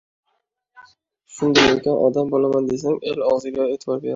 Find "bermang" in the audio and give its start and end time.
3.97-4.09